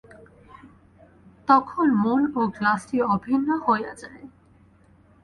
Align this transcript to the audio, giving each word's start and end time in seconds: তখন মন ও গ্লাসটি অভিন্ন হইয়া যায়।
তখন 1.47 1.87
মন 2.03 2.21
ও 2.35 2.41
গ্লাসটি 2.55 2.97
অভিন্ন 3.15 3.47
হইয়া 3.65 3.93
যায়। 3.95 4.23